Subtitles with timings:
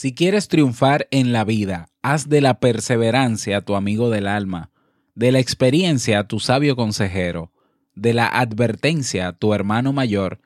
[0.00, 4.70] Si quieres triunfar en la vida, haz de la perseverancia tu amigo del alma,
[5.16, 7.50] de la experiencia tu sabio consejero,
[7.96, 10.40] de la advertencia tu hermano mayor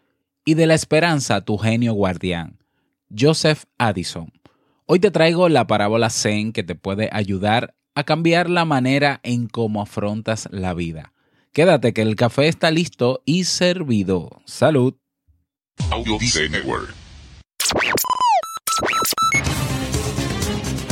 [0.46, 2.60] y de la esperanza tu genio guardián.
[3.14, 4.32] Joseph Addison.
[4.86, 9.48] Hoy te traigo la parábola Zen que te puede ayudar a cambiar la manera en
[9.48, 11.12] cómo afrontas la vida.
[11.52, 14.30] Quédate que el café está listo y servido.
[14.46, 14.94] Salud.
[15.90, 16.16] Audio
[16.48, 17.01] Network.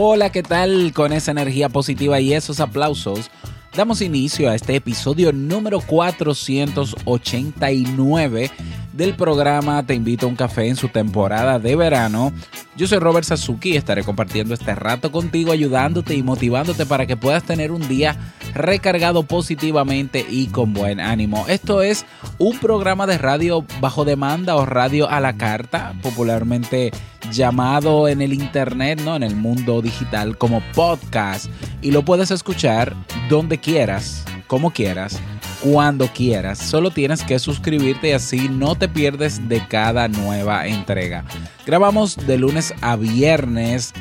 [0.00, 0.92] Hola, ¿qué tal?
[0.94, 3.32] Con esa energía positiva y esos aplausos,
[3.76, 8.50] damos inicio a este episodio número 489
[8.92, 12.32] del programa Te invito a un café en su temporada de verano.
[12.76, 17.16] Yo soy Robert Sasuki y estaré compartiendo este rato contigo, ayudándote y motivándote para que
[17.16, 18.16] puedas tener un día
[18.54, 21.46] recargado positivamente y con buen ánimo.
[21.48, 22.06] Esto es
[22.38, 26.92] un programa de radio bajo demanda o radio a la carta, popularmente
[27.32, 29.16] llamado en el internet, ¿no?
[29.16, 31.50] En el mundo digital como podcast
[31.82, 32.94] y lo puedes escuchar
[33.28, 35.20] donde quieras, como quieras
[35.60, 36.58] cuando quieras.
[36.58, 41.24] Solo tienes que suscribirte y así no te pierdes de cada nueva entrega.
[41.66, 43.92] Grabamos de lunes a viernes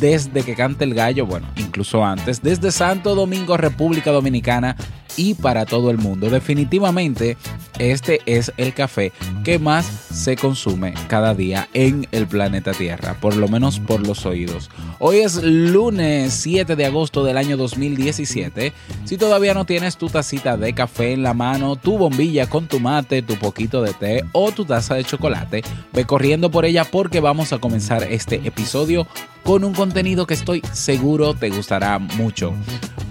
[0.00, 4.76] desde que cante el gallo, bueno, incluso antes, desde Santo Domingo, República Dominicana
[5.16, 6.30] y para todo el mundo.
[6.30, 7.36] Definitivamente,
[7.78, 9.12] este es el café
[9.44, 14.26] que más se consume cada día en el planeta Tierra, por lo menos por los
[14.26, 14.70] oídos.
[14.98, 18.72] Hoy es lunes 7 de agosto del año 2017.
[19.04, 22.80] Si todavía no tienes tu tacita de café en la mano, tu bombilla con tu
[22.80, 25.62] mate, tu poquito de té o tu taza de chocolate,
[25.92, 29.06] ve corriendo por ella porque vamos a comenzar este episodio
[29.42, 32.52] con un contenido que estoy seguro te gustará mucho.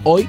[0.04, 0.28] Hoy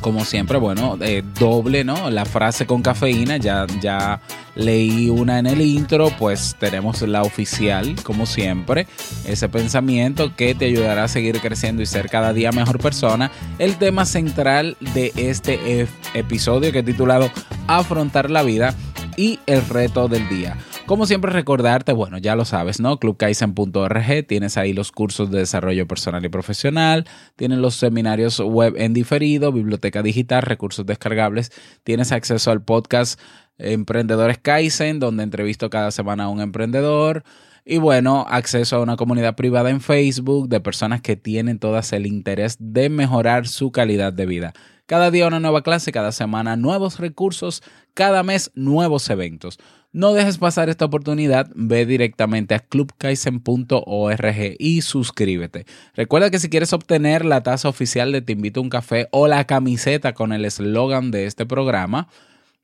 [0.00, 2.10] como siempre, bueno, eh, doble, ¿no?
[2.10, 4.20] La frase con cafeína, ya, ya
[4.54, 8.86] leí una en el intro, pues tenemos la oficial, como siempre,
[9.26, 13.30] ese pensamiento que te ayudará a seguir creciendo y ser cada día mejor persona.
[13.58, 17.30] El tema central de este episodio que he titulado
[17.66, 18.74] Afrontar la vida
[19.16, 20.56] y el reto del día.
[20.90, 22.98] Como siempre recordarte, bueno, ya lo sabes, ¿no?
[22.98, 27.06] clubkaizen.org, tienes ahí los cursos de desarrollo personal y profesional,
[27.36, 31.52] tienes los seminarios web en diferido, biblioteca digital, recursos descargables,
[31.84, 33.20] tienes acceso al podcast
[33.56, 37.22] Emprendedores Kaizen, donde entrevisto cada semana a un emprendedor.
[37.64, 42.04] Y bueno, acceso a una comunidad privada en Facebook de personas que tienen todas el
[42.04, 44.54] interés de mejorar su calidad de vida.
[44.86, 47.62] Cada día una nueva clase, cada semana nuevos recursos,
[47.94, 49.60] cada mes nuevos eventos.
[49.92, 55.66] No dejes pasar esta oportunidad, ve directamente a clubkaisen.org y suscríbete.
[55.94, 59.26] Recuerda que si quieres obtener la taza oficial de Te invito a un café o
[59.26, 62.06] la camiseta con el eslogan de este programa,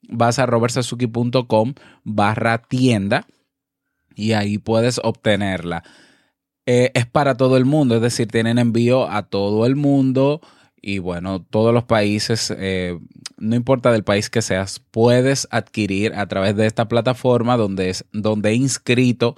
[0.09, 3.26] vas a robertsazuki.com barra tienda
[4.15, 5.82] y ahí puedes obtenerla.
[6.65, 10.41] Eh, es para todo el mundo, es decir, tienen envío a todo el mundo
[10.81, 12.98] y bueno, todos los países, eh,
[13.36, 18.04] no importa del país que seas, puedes adquirir a través de esta plataforma donde, es,
[18.12, 19.36] donde he inscrito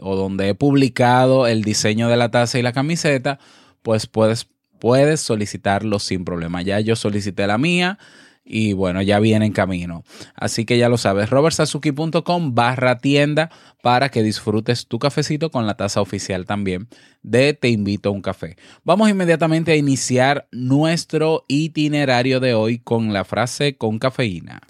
[0.00, 3.38] o donde he publicado el diseño de la taza y la camiseta,
[3.82, 4.48] pues puedes,
[4.78, 6.62] puedes solicitarlo sin problema.
[6.62, 7.98] Ya yo solicité la mía
[8.44, 10.02] y bueno, ya viene en camino.
[10.34, 13.50] Así que ya lo sabes, robertsazuki.com barra tienda
[13.82, 16.88] para que disfrutes tu cafecito con la taza oficial también
[17.22, 18.56] de Te invito a un café.
[18.82, 24.60] Vamos inmediatamente a iniciar nuestro itinerario de hoy con la frase con cafeína.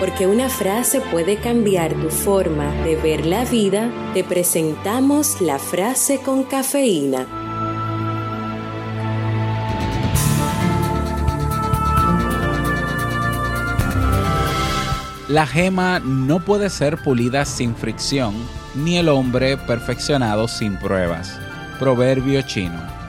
[0.00, 6.18] Porque una frase puede cambiar tu forma de ver la vida, te presentamos la frase
[6.18, 7.39] con cafeína
[15.30, 18.34] La gema no puede ser pulida sin fricción,
[18.74, 21.38] ni el hombre perfeccionado sin pruebas.
[21.78, 22.99] Proverbio chino.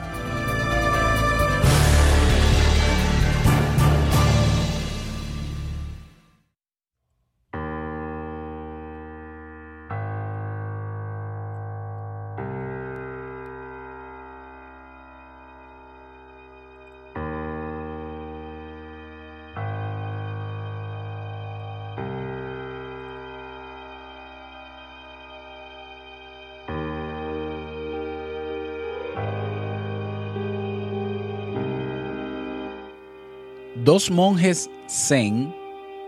[33.84, 35.52] Dos monjes Zen,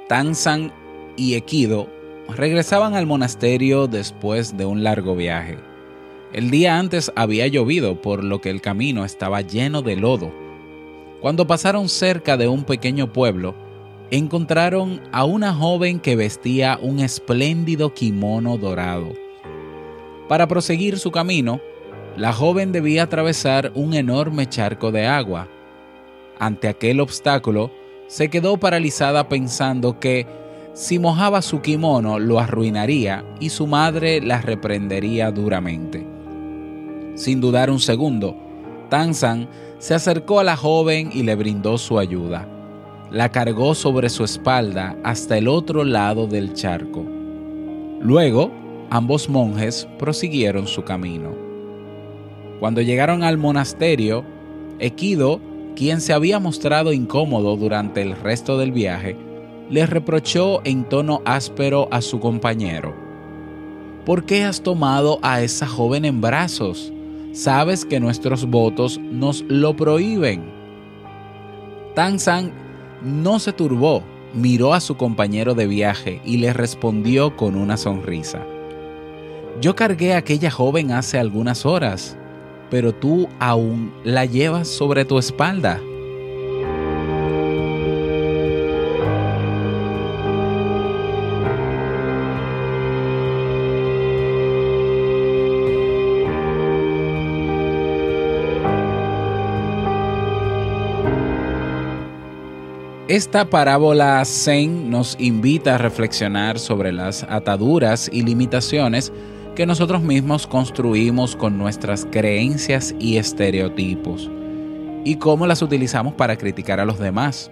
[0.08, 0.70] Tanzan
[1.16, 1.88] y Ekido
[2.28, 5.58] regresaban al monasterio después de un largo viaje.
[6.32, 10.32] El día antes había llovido, por lo que el camino estaba lleno de lodo.
[11.20, 13.56] Cuando pasaron cerca de un pequeño pueblo,
[14.12, 19.14] encontraron a una joven que vestía un espléndido kimono dorado.
[20.28, 21.60] Para proseguir su camino,
[22.16, 25.48] la joven debía atravesar un enorme charco de agua,
[26.38, 27.70] ante aquel obstáculo,
[28.06, 30.26] se quedó paralizada pensando que
[30.74, 36.06] si mojaba su kimono lo arruinaría y su madre la reprendería duramente.
[37.14, 38.36] Sin dudar un segundo,
[38.88, 39.48] Tanzan
[39.78, 42.48] se acercó a la joven y le brindó su ayuda.
[43.10, 47.04] La cargó sobre su espalda hasta el otro lado del charco.
[48.00, 48.50] Luego,
[48.90, 51.30] ambos monjes prosiguieron su camino.
[52.58, 54.24] Cuando llegaron al monasterio,
[54.80, 55.40] Equido
[55.74, 59.16] quien se había mostrado incómodo durante el resto del viaje,
[59.70, 62.94] le reprochó en tono áspero a su compañero.
[64.04, 66.92] ¿Por qué has tomado a esa joven en brazos?
[67.32, 70.44] Sabes que nuestros votos nos lo prohíben.
[71.94, 72.52] Tanzan
[73.02, 74.02] no se turbó,
[74.34, 78.44] miró a su compañero de viaje y le respondió con una sonrisa.
[79.60, 82.18] Yo cargué a aquella joven hace algunas horas
[82.70, 85.80] pero tú aún la llevas sobre tu espalda.
[103.14, 109.12] Esta parábola Zen nos invita a reflexionar sobre las ataduras y limitaciones
[109.54, 114.30] que nosotros mismos construimos con nuestras creencias y estereotipos
[115.04, 117.50] y cómo las utilizamos para criticar a los demás.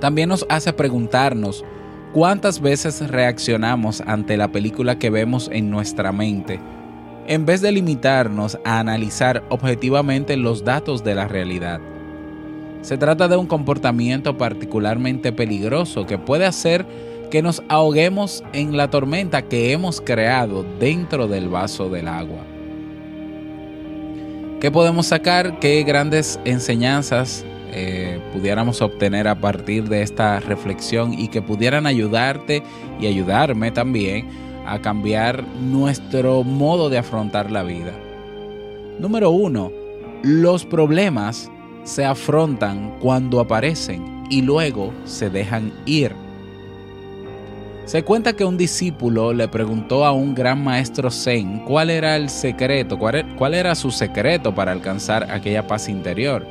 [0.00, 1.64] También nos hace preguntarnos
[2.12, 6.60] cuántas veces reaccionamos ante la película que vemos en nuestra mente,
[7.26, 11.80] en vez de limitarnos a analizar objetivamente los datos de la realidad.
[12.82, 16.86] Se trata de un comportamiento particularmente peligroso que puede hacer
[17.34, 22.38] que nos ahoguemos en la tormenta que hemos creado dentro del vaso del agua.
[24.60, 25.58] ¿Qué podemos sacar?
[25.58, 32.62] ¿Qué grandes enseñanzas eh, pudiéramos obtener a partir de esta reflexión y que pudieran ayudarte
[33.00, 34.28] y ayudarme también
[34.64, 37.94] a cambiar nuestro modo de afrontar la vida?
[39.00, 39.72] Número uno,
[40.22, 41.50] los problemas
[41.82, 46.23] se afrontan cuando aparecen y luego se dejan ir.
[47.84, 52.30] Se cuenta que un discípulo le preguntó a un gran maestro Zen cuál era el
[52.30, 56.46] secreto, cuál era su secreto para alcanzar aquella paz interior.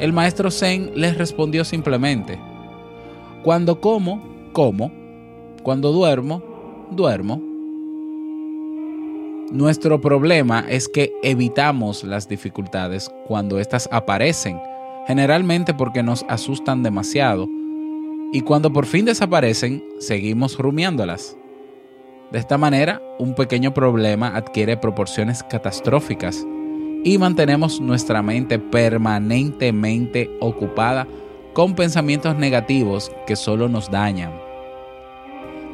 [0.00, 2.40] El maestro Zen le respondió simplemente,
[3.44, 4.20] cuando como,
[4.52, 4.90] como,
[5.62, 6.42] cuando duermo,
[6.90, 7.40] duermo.
[9.52, 14.58] Nuestro problema es que evitamos las dificultades cuando éstas aparecen,
[15.06, 17.48] generalmente porque nos asustan demasiado
[18.32, 21.36] y cuando por fin desaparecen, seguimos rumiándolas.
[22.32, 26.46] De esta manera, un pequeño problema adquiere proporciones catastróficas
[27.04, 31.06] y mantenemos nuestra mente permanentemente ocupada
[31.52, 34.32] con pensamientos negativos que solo nos dañan.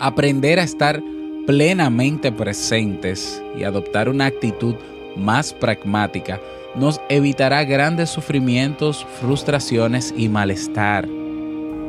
[0.01, 1.01] Aprender a estar
[1.47, 4.75] plenamente presentes y adoptar una actitud
[5.17, 6.41] más pragmática
[6.75, 11.09] nos evitará grandes sufrimientos, frustraciones y malestar.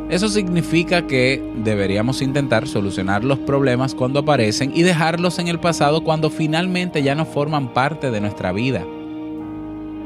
[0.10, 6.04] Eso significa que deberíamos intentar solucionar los problemas cuando aparecen y dejarlos en el pasado
[6.04, 8.84] cuando finalmente ya no forman parte de nuestra vida.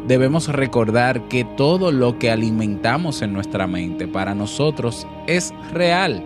[0.06, 6.22] Debemos recordar que todo lo que alimentamos en nuestra mente para nosotros es real.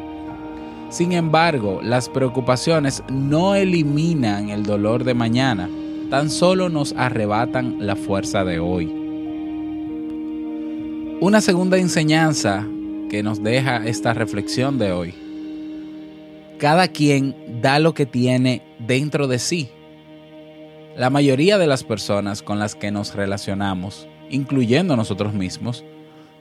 [0.90, 5.70] Sin embargo, las preocupaciones no eliminan el dolor de mañana,
[6.10, 8.92] tan solo nos arrebatan la fuerza de hoy.
[11.20, 12.66] Una segunda enseñanza
[13.10, 15.16] que nos deja esta reflexión de hoy.
[16.60, 19.70] Cada quien da lo que tiene dentro de sí.
[20.96, 25.86] La mayoría de las personas con las que nos relacionamos, incluyendo nosotros mismos,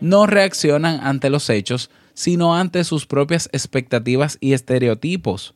[0.00, 5.54] no reaccionan ante los hechos, sino ante sus propias expectativas y estereotipos.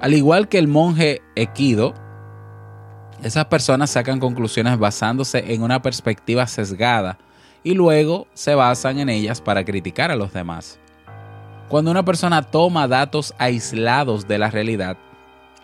[0.00, 1.94] Al igual que el monje Equido,
[3.22, 7.18] esas personas sacan conclusiones basándose en una perspectiva sesgada
[7.64, 10.78] y luego se basan en ellas para criticar a los demás.
[11.68, 14.96] Cuando una persona toma datos aislados de la realidad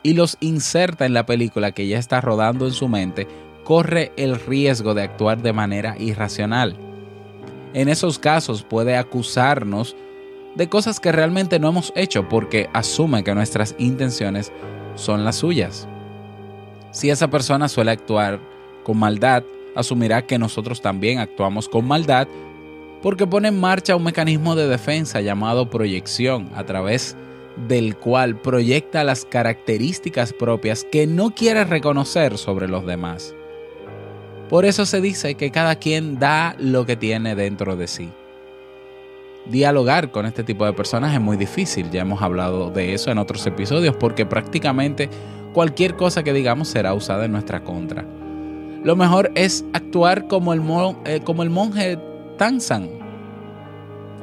[0.03, 3.27] y los inserta en la película que ya está rodando en su mente,
[3.65, 6.77] corre el riesgo de actuar de manera irracional.
[7.75, 9.95] En esos casos puede acusarnos
[10.55, 14.51] de cosas que realmente no hemos hecho porque asume que nuestras intenciones
[14.95, 15.87] son las suyas.
[16.91, 18.41] Si esa persona suele actuar
[18.83, 19.43] con maldad,
[19.79, 22.29] asumirá que nosotros también actuamos con maldad
[23.03, 27.17] porque pone en marcha un mecanismo de defensa llamado proyección, a través
[27.69, 33.35] del cual proyecta las características propias que no quiere reconocer sobre los demás.
[34.49, 38.11] Por eso se dice que cada quien da lo que tiene dentro de sí.
[39.47, 43.19] Dialogar con este tipo de personas es muy difícil, ya hemos hablado de eso en
[43.19, 45.09] otros episodios, porque prácticamente
[45.53, 48.05] cualquier cosa que digamos será usada en nuestra contra.
[48.89, 50.63] Lo mejor es actuar como el,
[51.05, 51.99] eh, monje
[52.39, 52.89] Tanzan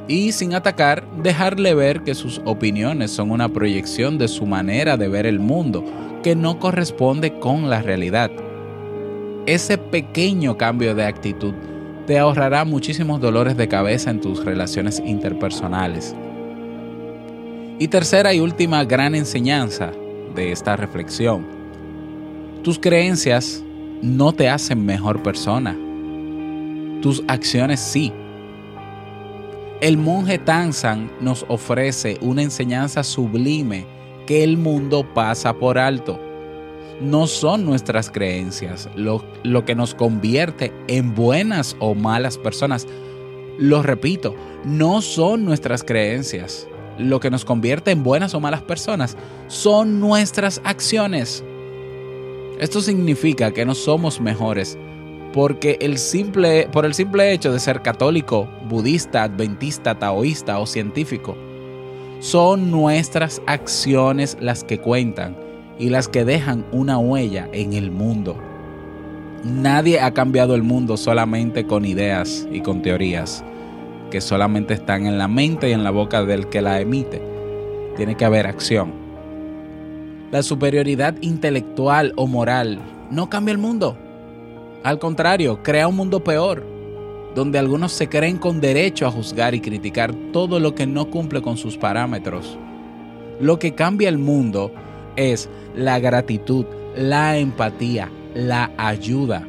[0.07, 5.07] y sin atacar dejarle ver que sus opiniones son una proyección de su manera de
[5.07, 5.85] ver el mundo
[6.23, 8.31] que no corresponde con la realidad.
[9.45, 11.53] Ese pequeño cambio de actitud
[12.07, 16.15] te ahorrará muchísimos dolores de cabeza en tus relaciones interpersonales.
[17.77, 19.91] Y tercera y última gran enseñanza
[20.33, 21.45] de esta reflexión.
[22.63, 23.63] Tus creencias
[24.05, 25.75] no te hacen mejor persona.
[27.01, 28.13] Tus acciones sí.
[29.81, 33.85] El monje Tanzan nos ofrece una enseñanza sublime
[34.27, 36.19] que el mundo pasa por alto.
[37.01, 42.87] No son nuestras creencias lo, lo que nos convierte en buenas o malas personas.
[43.57, 49.17] Lo repito, no son nuestras creencias lo que nos convierte en buenas o malas personas.
[49.47, 51.43] Son nuestras acciones.
[52.59, 54.77] Esto significa que no somos mejores
[55.35, 61.35] porque el simple, por el simple hecho de ser católico, budista, adventista, taoísta o científico.
[62.21, 65.35] Son nuestras acciones las que cuentan
[65.77, 68.37] y las que dejan una huella en el mundo.
[69.43, 73.43] Nadie ha cambiado el mundo solamente con ideas y con teorías
[74.09, 77.21] que solamente están en la mente y en la boca del que la emite.
[77.97, 79.04] Tiene que haber acción.
[80.31, 82.79] La superioridad intelectual o moral
[83.11, 83.95] no cambia el mundo.
[84.83, 86.65] Al contrario, crea un mundo peor,
[87.35, 91.41] donde algunos se creen con derecho a juzgar y criticar todo lo que no cumple
[91.41, 92.57] con sus parámetros.
[93.39, 94.71] Lo que cambia el mundo
[95.15, 96.65] es la gratitud,
[96.95, 99.47] la empatía, la ayuda.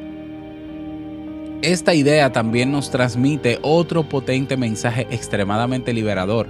[1.63, 6.47] Esta idea también nos transmite otro potente mensaje extremadamente liberador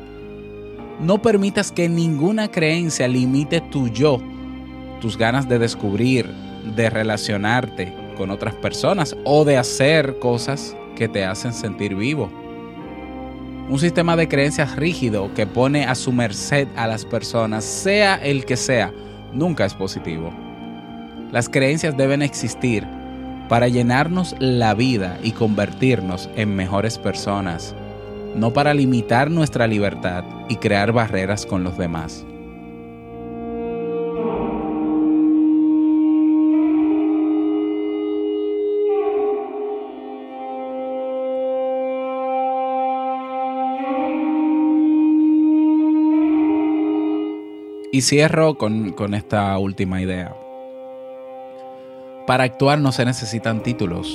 [0.99, 4.19] no permitas que ninguna creencia limite tu yo,
[4.99, 6.27] tus ganas de descubrir,
[6.75, 12.31] de relacionarte con otras personas o de hacer cosas que te hacen sentir vivo.
[13.69, 18.45] Un sistema de creencias rígido que pone a su merced a las personas, sea el
[18.45, 18.93] que sea,
[19.33, 20.33] nunca es positivo.
[21.31, 22.87] Las creencias deben existir
[23.49, 27.75] para llenarnos la vida y convertirnos en mejores personas
[28.38, 32.25] no para limitar nuestra libertad y crear barreras con los demás.
[47.91, 50.36] Y cierro con, con, esta última idea.
[52.27, 54.08] Para actuar no se necesitan títulos.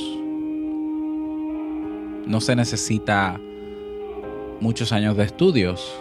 [2.25, 3.41] No se necesita
[4.63, 5.93] muchos años de estudios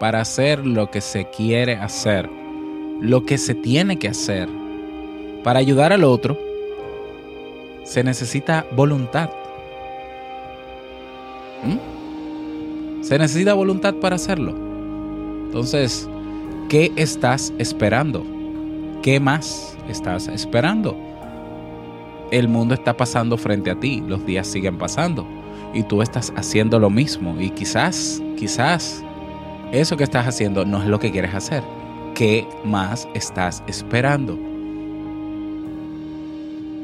[0.00, 2.28] para hacer lo que se quiere hacer,
[3.00, 4.48] lo que se tiene que hacer.
[5.44, 6.36] Para ayudar al otro
[7.84, 9.30] se necesita voluntad.
[11.64, 13.02] ¿Mm?
[13.02, 14.54] Se necesita voluntad para hacerlo.
[15.46, 16.08] Entonces,
[16.68, 18.24] ¿qué estás esperando?
[19.02, 20.96] ¿Qué más estás esperando?
[22.32, 25.41] El mundo está pasando frente a ti, los días siguen pasando
[25.74, 29.02] y tú estás haciendo lo mismo y quizás, quizás
[29.72, 31.62] eso que estás haciendo no es lo que quieres hacer.
[32.14, 34.38] ¿Qué más estás esperando?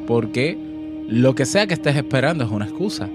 [0.07, 0.57] Porque
[1.07, 3.07] lo que sea que estés esperando es una excusa.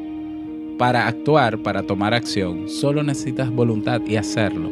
[0.78, 4.70] Para actuar, para tomar acción, solo necesitas voluntad y hacerlo.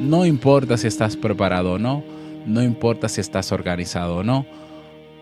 [0.00, 2.02] No importa si estás preparado o no,
[2.46, 4.44] no importa si estás organizado o no.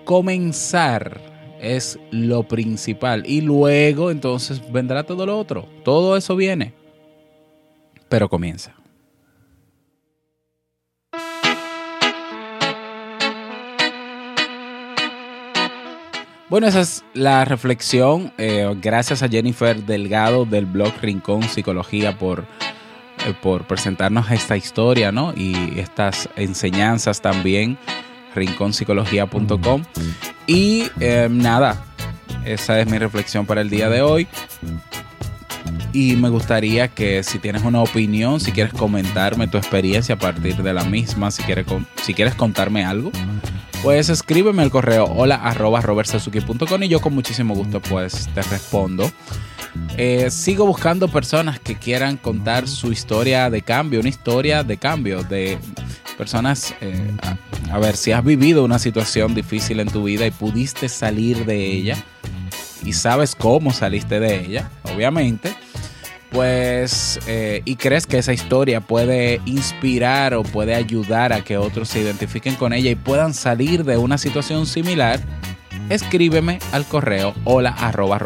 [0.05, 1.30] Comenzar
[1.61, 5.69] es lo principal y luego entonces vendrá todo lo otro.
[5.85, 6.73] Todo eso viene.
[8.09, 8.75] Pero comienza.
[16.51, 18.33] Bueno, esa es la reflexión.
[18.37, 25.13] Eh, gracias a Jennifer Delgado del blog Rincón Psicología por, eh, por presentarnos esta historia,
[25.13, 25.33] ¿no?
[25.37, 27.79] Y estas enseñanzas también,
[28.35, 29.83] rinconpsicología.com.
[30.47, 31.85] Y eh, nada,
[32.45, 34.27] esa es mi reflexión para el día de hoy.
[35.93, 40.57] Y me gustaría que si tienes una opinión, si quieres comentarme tu experiencia a partir
[40.57, 41.67] de la misma, si quieres,
[42.03, 43.11] si quieres contarme algo,
[43.83, 45.83] pues escríbeme al correo hola arroba
[46.81, 49.11] y yo con muchísimo gusto pues te respondo.
[49.97, 55.23] Eh, sigo buscando personas que quieran contar su historia de cambio, una historia de cambio,
[55.23, 55.59] de
[56.21, 57.17] personas, eh,
[57.73, 61.65] a, ver, si has vivido una situación difícil en tu vida y pudiste salir de
[61.65, 61.97] ella
[62.85, 65.55] y sabes cómo saliste de ella, obviamente
[66.31, 71.89] pues, eh, y crees que esa historia puede inspirar o puede ayudar a que otros
[71.89, 75.21] se identifiquen con ella y puedan salir de una situación similar,
[75.89, 78.19] escríbeme al correo hola arroba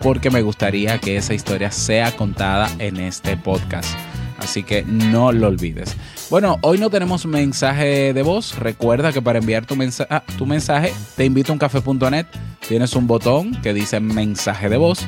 [0.00, 3.98] porque me gustaría que esa historia sea contada en este podcast.
[4.38, 5.96] Así que no lo olvides.
[6.30, 8.56] Bueno, hoy no tenemos mensaje de voz.
[8.58, 12.26] Recuerda que para enviar tu, mensa ah, tu mensaje te invito a uncafé.net.
[12.66, 15.06] Tienes un botón que dice mensaje de voz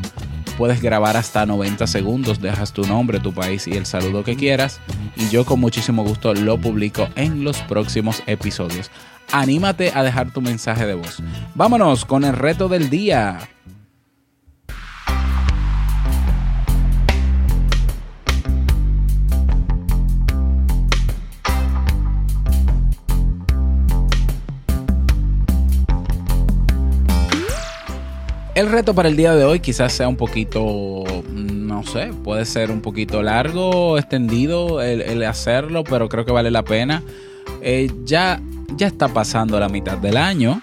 [0.60, 4.78] puedes grabar hasta 90 segundos, dejas tu nombre, tu país y el saludo que quieras
[5.16, 8.90] y yo con muchísimo gusto lo publico en los próximos episodios.
[9.32, 11.22] Anímate a dejar tu mensaje de voz.
[11.54, 13.38] Vámonos con el reto del día.
[28.60, 32.70] El reto para el día de hoy quizás sea un poquito, no sé, puede ser
[32.70, 37.02] un poquito largo, extendido el, hacerlo, pero creo que vale la pena.
[37.62, 38.38] Eh, ya,
[38.76, 40.60] ya está pasando la mitad del año,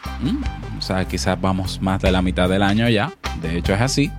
[0.77, 4.11] o sea, quizás vamos más de la mitad del año ya, de hecho es así.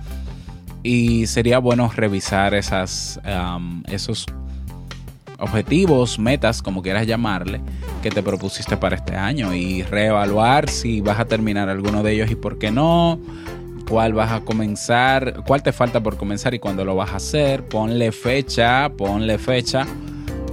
[0.83, 3.21] Y sería bueno revisar esas,
[3.87, 4.25] esos
[5.37, 7.61] objetivos, metas, como quieras llamarle,
[8.03, 12.29] que te propusiste para este año y reevaluar si vas a terminar alguno de ellos
[12.29, 13.21] y por qué no
[13.89, 17.65] cuál vas a comenzar, cuál te falta por comenzar y cuándo lo vas a hacer.
[17.65, 19.85] Ponle fecha, ponle fecha.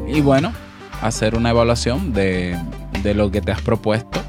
[0.09, 0.53] Y bueno,
[1.03, 2.59] hacer una evaluación de,
[3.03, 4.20] de lo que te has propuesto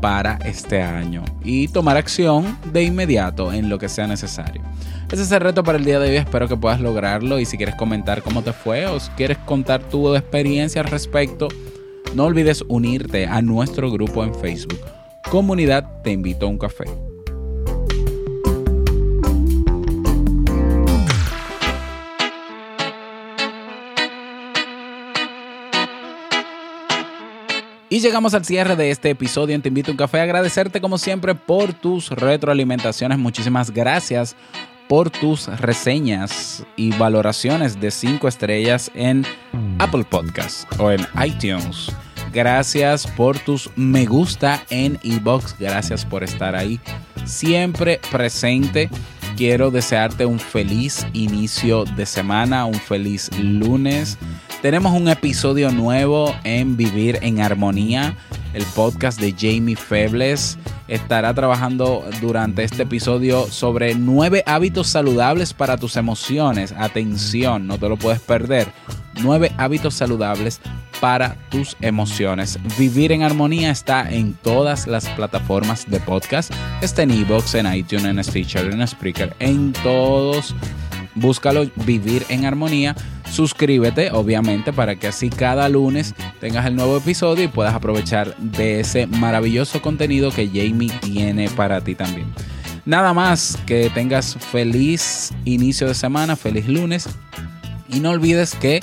[0.00, 4.62] para este año y tomar acción de inmediato en lo que sea necesario.
[5.10, 7.56] Ese es el reto para el día de hoy, espero que puedas lograrlo y si
[7.56, 11.48] quieres comentar cómo te fue o si quieres contar tu experiencia al respecto,
[12.14, 14.80] no olvides unirte a nuestro grupo en Facebook.
[15.30, 17.07] Comunidad Te Invito a un Café.
[27.98, 30.20] Y llegamos al cierre de este episodio en Te Invito a un Café.
[30.20, 33.18] Agradecerte como siempre por tus retroalimentaciones.
[33.18, 34.36] Muchísimas gracias
[34.88, 39.26] por tus reseñas y valoraciones de 5 estrellas en
[39.80, 41.90] Apple Podcasts o en iTunes.
[42.32, 45.56] Gracias por tus me gusta en iBox.
[45.58, 46.78] Gracias por estar ahí
[47.24, 48.90] siempre presente.
[49.36, 54.18] Quiero desearte un feliz inicio de semana, un feliz lunes.
[54.62, 58.16] Tenemos un episodio nuevo en Vivir en Armonía,
[58.52, 60.58] el podcast de Jamie Febles.
[60.88, 66.74] Estará trabajando durante este episodio sobre nueve hábitos saludables para tus emociones.
[66.76, 68.66] Atención, no te lo puedes perder.
[69.22, 70.60] Nueve hábitos saludables
[71.00, 72.58] para tus emociones.
[72.76, 76.52] Vivir en Armonía está en todas las plataformas de podcast.
[76.82, 80.52] Está en Evox, en iTunes, en Stitcher, en Spreaker, en todos.
[81.14, 82.96] Búscalo Vivir en Armonía
[83.30, 88.80] Suscríbete, obviamente, para que así cada lunes tengas el nuevo episodio y puedas aprovechar de
[88.80, 92.32] ese maravilloso contenido que Jamie tiene para ti también.
[92.84, 97.08] Nada más, que tengas feliz inicio de semana, feliz lunes
[97.88, 98.80] y no olvides que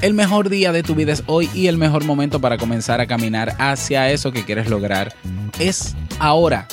[0.00, 3.06] el mejor día de tu vida es hoy y el mejor momento para comenzar a
[3.06, 5.14] caminar hacia eso que quieres lograr
[5.58, 6.68] es ahora.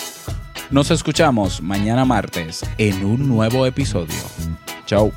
[0.70, 4.16] Nos escuchamos mañana martes en un nuevo episodio.
[4.86, 5.12] Chao.